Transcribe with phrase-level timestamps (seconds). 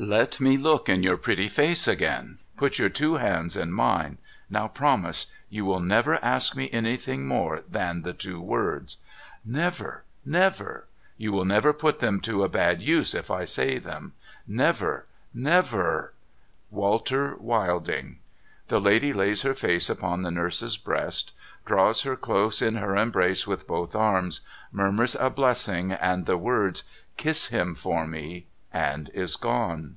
[0.00, 2.38] Let me look in your pretty face again.
[2.56, 4.18] Put your two hands in mine.
[4.48, 5.26] Now, promise.
[5.50, 8.98] You will never ask me anything more than the two words?'
[9.38, 10.04] * Never!
[10.24, 14.46] Never!'* You will never put them to a bad use, if I say them?' *
[14.62, 15.06] Never!
[15.34, 16.14] Never!'
[16.72, 16.76] ■.
[16.76, 18.18] 474 NO THOROUGHFARE' Walter Wilding.'
[18.68, 21.32] The lady lays her face upon the nurse's breast,
[21.66, 26.84] draws her close in her embrace with both arms, murmurs a blessing and the words,'
[27.16, 29.96] Kiss him for me!' and is gone.